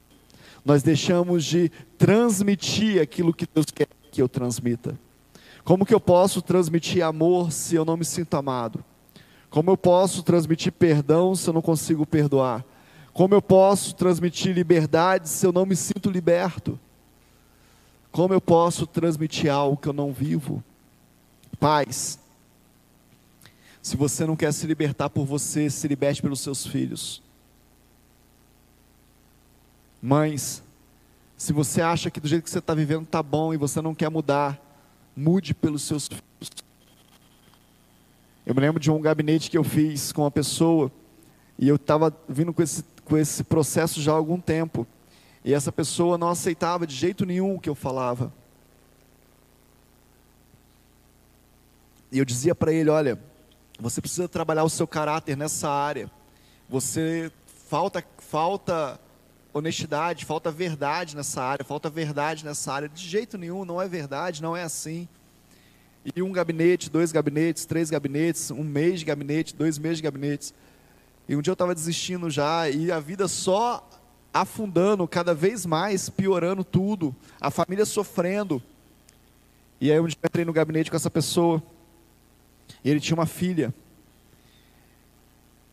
[0.64, 4.96] Nós deixamos de transmitir aquilo que Deus quer que eu transmita.
[5.64, 8.86] Como que eu posso transmitir amor se eu não me sinto amado?
[9.50, 12.64] Como eu posso transmitir perdão se eu não consigo perdoar?
[13.12, 16.80] Como eu posso transmitir liberdade se eu não me sinto liberto?
[18.12, 20.64] Como eu posso transmitir algo que eu não vivo?
[21.60, 22.20] Pais,
[23.86, 27.22] se você não quer se libertar por você, se liberte pelos seus filhos.
[30.02, 30.64] Mães,
[31.38, 33.94] se você acha que do jeito que você está vivendo está bom e você não
[33.94, 34.60] quer mudar,
[35.16, 36.66] mude pelos seus filhos.
[38.44, 40.92] Eu me lembro de um gabinete que eu fiz com uma pessoa
[41.60, 44.88] e eu estava vindo com esse com esse processo já há algum tempo.
[45.44, 48.34] E essa pessoa não aceitava de jeito nenhum o que eu falava.
[52.12, 53.20] E eu dizia para ele: olha,
[53.80, 56.10] você precisa trabalhar o seu caráter nessa área.
[56.70, 57.32] Você
[57.70, 59.00] falta falta
[59.54, 62.90] honestidade, falta verdade nessa área, falta verdade nessa área.
[62.90, 65.08] De jeito nenhum, não é verdade, não é assim.
[66.16, 70.54] E um gabinete, dois gabinetes, três gabinetes, um mês de gabinete, dois meses de gabinetes.
[71.28, 73.88] E um dia eu estava desistindo já, e a vida só
[74.34, 78.62] afundando cada vez mais, piorando tudo, a família sofrendo.
[79.80, 81.64] E aí um dia eu entrei no gabinete com essa pessoa,
[82.86, 83.74] e ele tinha uma filha.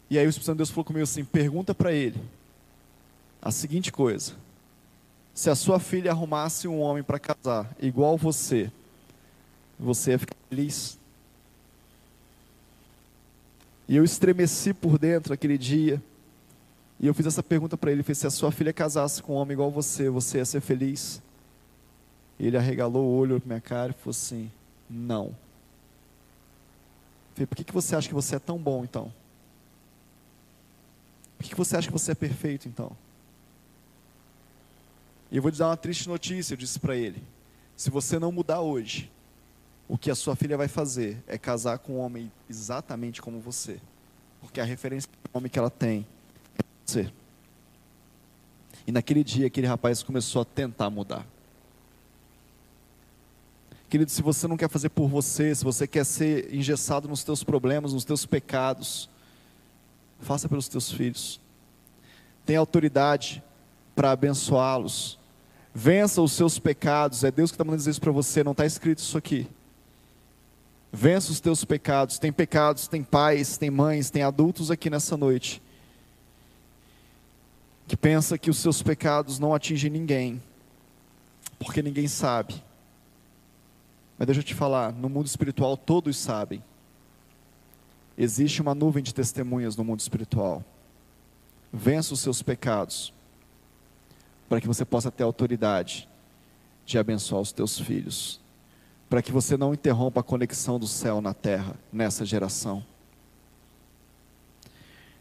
[0.09, 2.19] E aí o Espírito Santo de Deus falou comigo assim: pergunta para ele
[3.41, 4.33] a seguinte coisa:
[5.35, 8.73] se a sua filha arrumasse um homem para casar igual você,
[9.79, 10.99] você ia ficar feliz?
[13.87, 16.03] E eu estremeci por dentro aquele dia.
[16.99, 19.53] E eu fiz essa pergunta para ele: se a sua filha casasse com um homem
[19.53, 21.21] igual você, você ia ser feliz?
[22.39, 24.51] E ele arregalou o olho para minha cara e falou assim:
[24.89, 25.42] não.
[27.35, 29.13] Falei, por que, que você acha que você é tão bom então?
[31.37, 32.97] Por que, que você acha que você é perfeito então?
[35.31, 37.23] E eu vou te dar uma triste notícia, eu disse para ele:
[37.77, 39.11] se você não mudar hoje,
[39.89, 43.81] o que a sua filha vai fazer é casar com um homem exatamente como você.
[44.41, 46.07] Porque a referência do homem que ela tem
[46.59, 47.13] é você.
[48.87, 51.27] E naquele dia, aquele rapaz começou a tentar mudar.
[53.93, 57.45] Querido, se você não quer fazer por você, se você quer ser engessado nos teus
[57.45, 59.07] problemas, nos teus pecados,
[60.19, 61.39] faça pelos teus filhos.
[62.47, 63.43] Tenha autoridade
[63.95, 65.19] para abençoá-los.
[65.75, 67.23] Vença os seus pecados.
[67.23, 69.47] É Deus que está mandando dizer isso para você, não está escrito isso aqui.
[70.91, 72.19] Vença os teus pecados.
[72.19, 75.61] Tem pecados, tem pais, tem mães, tem adultos aqui nessa noite
[77.87, 80.43] que pensa que os seus pecados não atingem ninguém,
[81.59, 82.55] porque ninguém sabe.
[84.23, 86.63] Mas deixa eu te falar, no mundo espiritual todos sabem.
[88.17, 90.65] Existe uma nuvem de testemunhas no mundo espiritual.
[91.73, 93.13] Vença os seus pecados,
[94.49, 96.09] para que você possa ter autoridade
[96.87, 98.41] de abençoar os teus filhos
[99.11, 102.81] para que você não interrompa a conexão do céu na terra nessa geração.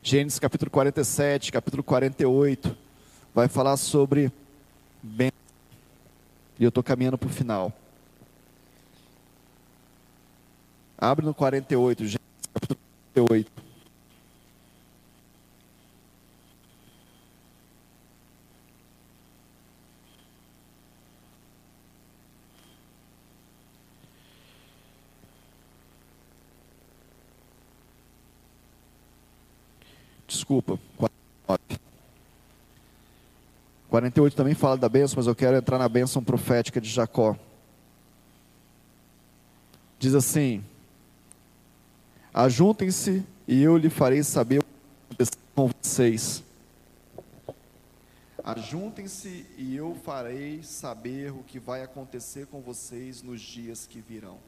[0.03, 2.77] Gênesis capítulo 47, capítulo 48,
[3.33, 4.31] vai falar sobre.
[5.19, 5.33] E
[6.59, 7.80] eu estou caminhando para o final.
[11.01, 12.19] Abre no 48, Gênesis
[12.53, 12.79] capítulo
[13.15, 13.51] 48.
[30.27, 31.81] Desculpa, 49.
[33.89, 37.35] 48 também fala da bênção, mas eu quero entrar na bênção profética de Jacó.
[39.97, 40.63] Diz assim:
[42.33, 44.69] Ajuntem-se e eu lhe farei saber o que
[45.09, 46.43] aconteceu com vocês.
[48.41, 54.39] Ajuntem-se e eu farei saber o que vai acontecer com vocês nos dias que virão.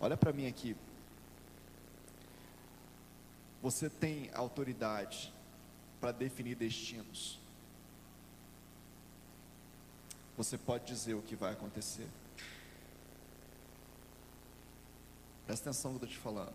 [0.00, 0.74] Olha para mim aqui.
[3.62, 5.32] Você tem autoridade
[6.00, 7.38] para definir destinos.
[10.38, 12.06] Você pode dizer o que vai acontecer.
[15.46, 16.54] Presta atenção no que eu estou te falando.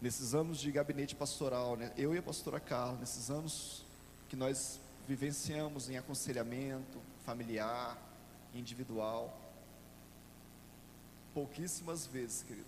[0.00, 3.84] Nesses anos de gabinete pastoral, né, eu e a pastora Carla, nesses anos
[4.28, 4.78] que nós
[5.08, 7.96] vivenciamos em aconselhamento familiar,
[8.54, 9.34] individual,
[11.32, 12.66] pouquíssimas vezes, querido,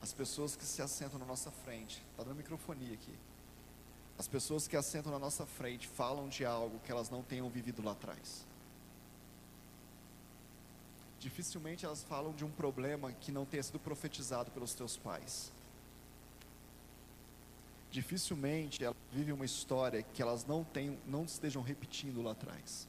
[0.00, 3.14] as pessoas que se assentam na nossa frente, está dando microfonia aqui,
[4.18, 7.82] as pessoas que assentam na nossa frente falam de algo que elas não tenham vivido
[7.82, 8.46] lá atrás.
[11.26, 15.50] Dificilmente elas falam de um problema que não tenha sido profetizado pelos teus pais.
[17.90, 22.86] Dificilmente elas vivem uma história que elas não tenham, não estejam repetindo lá atrás.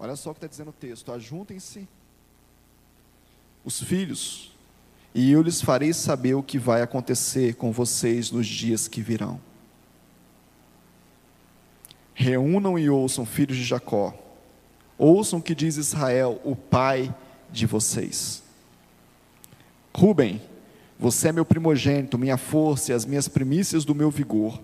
[0.00, 1.86] Olha só o que está dizendo o texto: ajuntem-se
[3.64, 4.50] os filhos,
[5.14, 9.40] e eu lhes farei saber o que vai acontecer com vocês nos dias que virão.
[12.14, 14.12] Reúnam e ouçam, filhos de Jacó,
[14.98, 17.14] ouçam o que diz Israel, o pai
[17.50, 18.42] de vocês.
[19.94, 20.40] Rubem,
[20.98, 24.60] você é meu primogênito, minha força e as minhas primícias do meu vigor,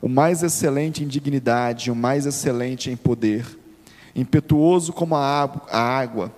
[0.00, 3.46] o mais excelente em dignidade, o mais excelente em poder,
[4.14, 6.32] impetuoso como a água.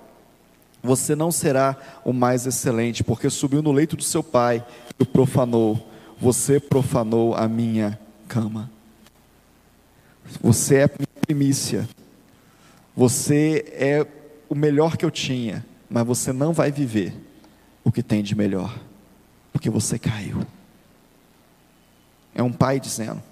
[0.82, 4.64] Você não será o mais excelente, porque subiu no leito do seu pai
[4.98, 5.88] e o profanou.
[6.18, 8.70] Você profanou a minha cama.
[10.40, 11.88] Você é minha primícia.
[13.00, 14.06] Você é
[14.46, 17.14] o melhor que eu tinha, mas você não vai viver
[17.82, 18.78] o que tem de melhor
[19.50, 20.46] porque você caiu.
[22.34, 23.22] É um pai dizendo: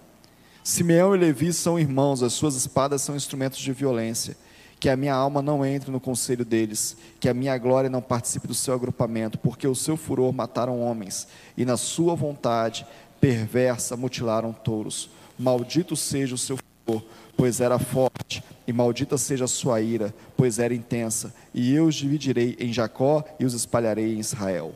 [0.64, 4.38] Simeão e Levi são irmãos, as suas espadas são instrumentos de violência.
[4.80, 8.48] Que a minha alma não entre no conselho deles, que a minha glória não participe
[8.48, 12.86] do seu agrupamento, porque o seu furor mataram homens, e na sua vontade
[13.20, 15.10] perversa mutilaram touros.
[15.38, 16.56] Maldito seja o seu
[16.86, 17.02] furor,
[17.36, 21.94] pois era forte, e maldita seja a sua ira, pois era intensa, e eu os
[21.94, 24.74] dividirei em Jacó e os espalharei em Israel.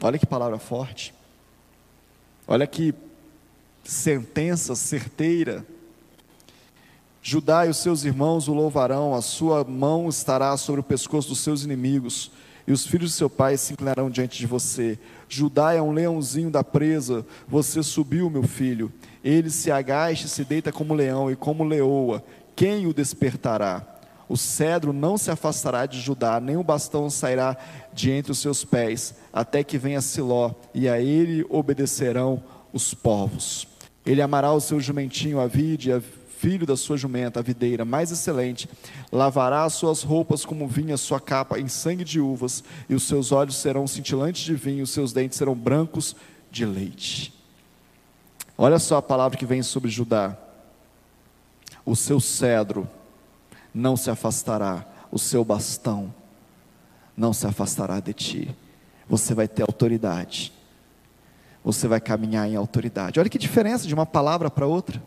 [0.00, 1.12] Olha que palavra forte.
[2.46, 2.94] Olha que
[3.82, 5.66] sentença certeira.
[7.20, 11.40] Judá e os seus irmãos o louvarão, a sua mão estará sobre o pescoço dos
[11.40, 12.30] seus inimigos,
[12.64, 14.96] e os filhos de seu pai se inclinarão diante de você.
[15.28, 18.92] Judá é um leãozinho da presa, você subiu, meu filho.
[19.22, 22.24] Ele se agacha e se deita como leão e como leoa.
[22.56, 23.86] Quem o despertará?
[24.28, 27.56] O cedro não se afastará de Judá, nem o bastão sairá
[27.92, 32.40] de entre os seus pés, até que venha Siló, e a ele obedecerão
[32.72, 33.66] os povos.
[34.06, 36.00] Ele amará o seu jumentinho, a vide, a
[36.38, 38.68] filho da sua jumenta, a videira mais excelente,
[39.10, 43.32] lavará as suas roupas como vinha, sua capa em sangue de uvas, e os seus
[43.32, 46.14] olhos serão cintilantes de vinho, os seus dentes serão brancos
[46.52, 47.39] de leite.
[48.62, 50.36] Olha só a palavra que vem sobre Judá.
[51.82, 52.86] O seu cedro
[53.72, 56.14] não se afastará, o seu bastão
[57.16, 58.54] não se afastará de ti.
[59.08, 60.52] Você vai ter autoridade.
[61.64, 63.18] Você vai caminhar em autoridade.
[63.18, 65.02] Olha que diferença de uma palavra para outra.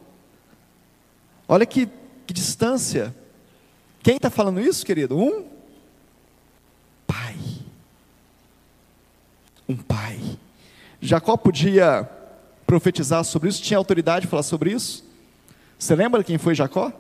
[1.48, 1.88] Olha que,
[2.26, 3.16] que distância.
[4.02, 5.16] Quem está falando isso, querido?
[5.16, 5.48] Um
[7.06, 7.38] pai.
[9.70, 10.40] Um pai.
[11.00, 12.10] Jacó podia
[12.74, 15.06] profetizar sobre isso, tinha autoridade de falar sobre isso.
[15.78, 16.92] Você lembra quem foi Jacó?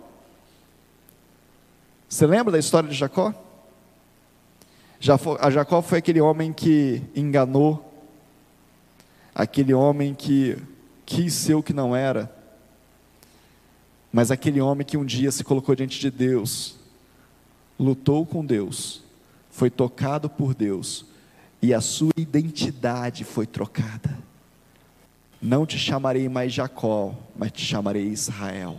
[2.07, 3.33] Você lembra da história de Jacó?
[4.99, 7.91] Jacó foi aquele homem que enganou,
[9.33, 10.55] aquele homem que
[11.07, 12.31] quis ser o que não era,
[14.11, 16.75] mas aquele homem que um dia se colocou diante de Deus,
[17.79, 19.01] lutou com Deus,
[19.49, 21.03] foi tocado por Deus,
[21.63, 24.15] e a sua identidade foi trocada.
[25.43, 28.77] Não te chamarei mais Jacó, mas te chamarei Israel.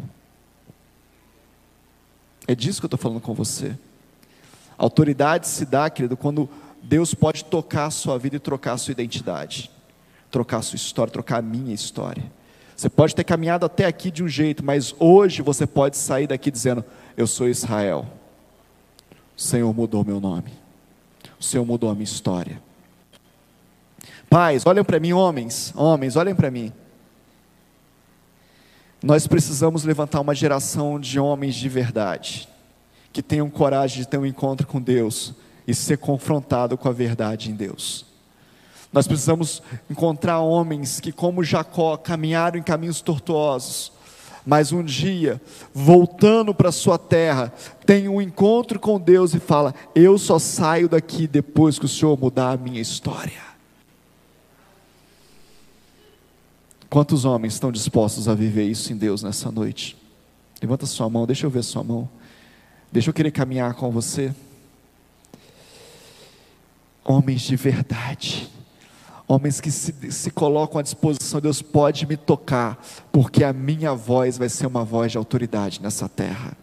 [2.48, 3.76] É disso que eu estou falando com você.
[4.78, 6.48] autoridade se dá, querido, quando
[6.82, 9.70] Deus pode tocar a sua vida e trocar a sua identidade,
[10.30, 12.32] trocar a sua história, trocar a minha história.
[12.74, 16.50] Você pode ter caminhado até aqui de um jeito, mas hoje você pode sair daqui
[16.50, 16.82] dizendo:
[17.14, 18.06] Eu sou Israel.
[19.36, 20.50] O Senhor mudou meu nome.
[21.38, 22.58] O Senhor mudou a minha história.
[24.34, 26.72] Pais, olhem para mim, homens, homens, olhem para mim.
[29.00, 32.48] Nós precisamos levantar uma geração de homens de verdade,
[33.12, 35.34] que tenham coragem de ter um encontro com Deus
[35.68, 38.06] e ser confrontado com a verdade em Deus.
[38.92, 43.92] Nós precisamos encontrar homens que, como Jacó, caminharam em caminhos tortuosos,
[44.44, 45.40] mas um dia,
[45.72, 47.52] voltando para sua terra,
[47.86, 52.18] tem um encontro com Deus e fala: Eu só saio daqui depois que o Senhor
[52.18, 53.53] mudar a minha história.
[56.94, 59.96] Quantos homens estão dispostos a viver isso em Deus nessa noite?
[60.62, 62.08] Levanta sua mão, deixa eu ver sua mão.
[62.92, 64.32] Deixa eu querer caminhar com você.
[67.04, 68.48] Homens de verdade.
[69.26, 72.80] Homens que se, se colocam à disposição, Deus pode me tocar,
[73.10, 76.56] porque a minha voz vai ser uma voz de autoridade nessa terra.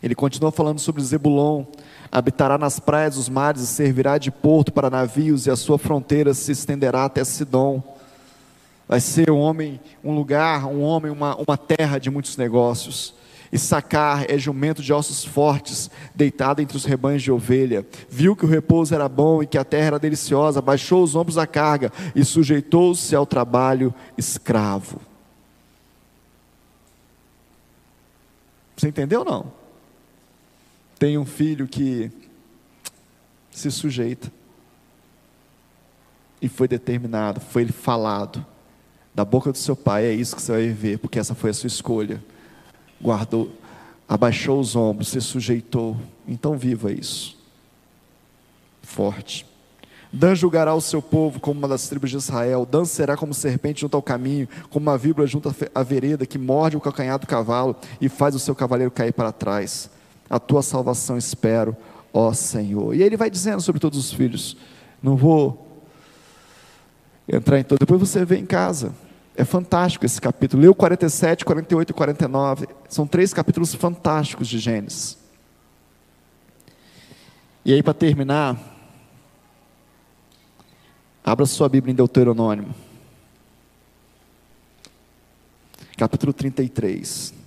[0.00, 1.64] Ele continua falando sobre Zebulon,
[2.10, 6.34] habitará nas praias dos mares e servirá de porto para navios, e a sua fronteira
[6.34, 7.82] se estenderá até Sidom.
[8.88, 13.14] Vai ser um homem, um lugar, um homem, uma, uma terra de muitos negócios.
[13.50, 17.86] E Sacar é jumento de ossos fortes, deitado entre os rebanhos de ovelha.
[18.08, 21.38] Viu que o repouso era bom e que a terra era deliciosa, baixou os ombros
[21.38, 25.00] à carga e sujeitou-se ao trabalho escravo.
[28.76, 29.57] Você entendeu ou não?
[30.98, 32.10] Tem um filho que
[33.50, 34.30] se sujeita.
[36.42, 38.44] E foi determinado, foi falado
[39.14, 41.54] da boca do seu pai, é isso que você vai viver, porque essa foi a
[41.54, 42.22] sua escolha.
[43.00, 43.50] Guardou,
[44.08, 45.96] abaixou os ombros, se sujeitou.
[46.26, 47.36] Então viva isso.
[48.82, 49.46] Forte.
[50.12, 52.64] Dan julgará o seu povo como uma das tribos de Israel.
[52.64, 56.76] Dan será como serpente junto ao caminho, como uma víbora junto à vereda que morde
[56.76, 59.90] o calcanhar do cavalo e faz o seu cavaleiro cair para trás
[60.28, 61.76] a tua salvação espero,
[62.12, 62.94] ó Senhor.
[62.94, 64.56] E ele vai dizendo sobre todos os filhos.
[65.02, 65.82] Não vou
[67.28, 67.78] entrar em todo.
[67.78, 68.94] Depois você vê em casa.
[69.36, 70.62] É fantástico esse capítulo.
[70.62, 72.68] Leu 47, 48 e 49.
[72.88, 75.16] São três capítulos fantásticos de Gênesis.
[77.64, 78.58] E aí, para terminar,
[81.22, 82.74] abra sua Bíblia em Deuteronômio,
[85.96, 87.37] capítulo 33.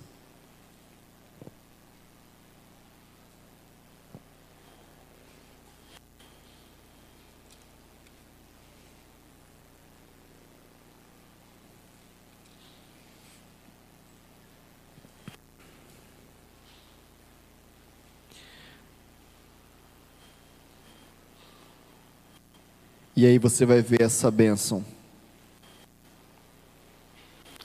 [23.14, 24.82] E aí você vai ver essa bênção.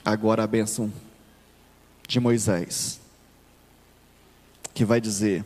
[0.04, 0.92] Agora a bênção
[2.06, 3.00] de Moisés,
[4.74, 5.44] que vai dizer,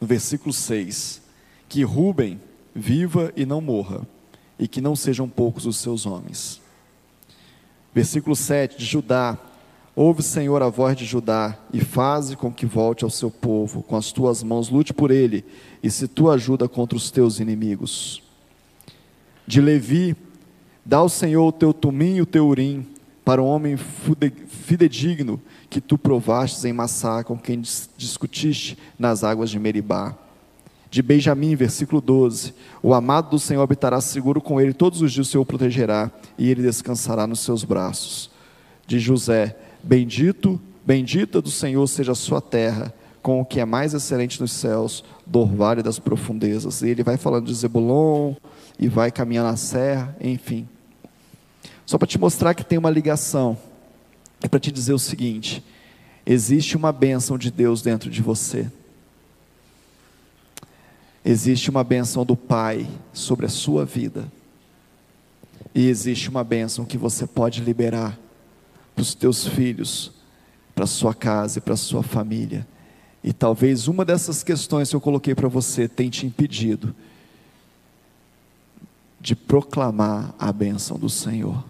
[0.00, 1.22] no versículo 6,
[1.68, 2.40] que Rubem
[2.74, 4.04] viva e não morra,
[4.58, 6.60] e que não sejam poucos os seus homens.
[7.94, 9.38] Versículo 7, de Judá,
[9.94, 13.96] ouve, Senhor, a voz de Judá, e faze com que volte ao seu povo, com
[13.96, 15.44] as tuas mãos lute por ele,
[15.82, 18.23] e se tu ajuda contra os teus inimigos
[19.46, 20.16] de Levi,
[20.84, 22.86] dá ao Senhor o teu tumim e o teu urim,
[23.24, 25.40] para o homem fidedigno
[25.70, 27.62] que tu provastes em Massá, com quem
[27.96, 30.14] discutiste nas águas de Meribá.
[30.90, 35.26] De Benjamim, versículo 12: O amado do Senhor habitará seguro com ele, todos os dias
[35.26, 38.30] o Senhor o protegerá, e ele descansará nos seus braços.
[38.86, 42.92] De José: Bendito, bendita do Senhor seja a sua terra,
[43.22, 46.82] com o que é mais excelente nos céus, do orvalho das profundezas.
[46.82, 48.34] E ele vai falando de Zebulon,
[48.78, 50.68] e vai caminhar na serra, enfim.
[51.86, 53.56] Só para te mostrar que tem uma ligação,
[54.42, 55.64] é para te dizer o seguinte:
[56.24, 58.70] existe uma bênção de Deus dentro de você.
[61.24, 64.30] Existe uma bênção do Pai sobre a sua vida.
[65.74, 68.18] E existe uma bênção que você pode liberar
[68.94, 70.12] para os teus filhos,
[70.74, 72.66] para a sua casa e para a sua família.
[73.22, 76.94] E talvez uma dessas questões que eu coloquei para você tenha te impedido
[79.24, 81.64] de proclamar a bênção do Senhor.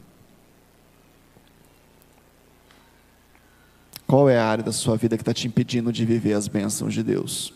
[4.09, 6.93] Qual é a área da sua vida que está te impedindo de viver as bênçãos
[6.93, 7.55] de Deus?